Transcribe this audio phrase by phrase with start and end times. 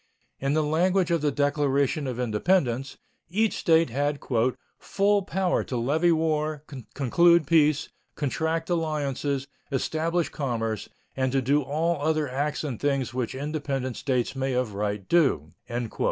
[0.39, 2.97] In the language of the Declaration of Independence,
[3.29, 4.17] each State had
[4.79, 6.63] "full power to levy war,
[6.95, 13.35] conclude peace, contract alliances, establish commerce, and to do all other acts and things which
[13.35, 15.51] independent states may of right do."